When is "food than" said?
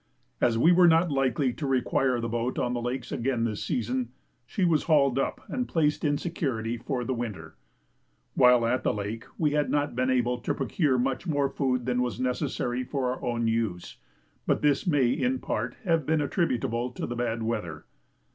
11.51-12.01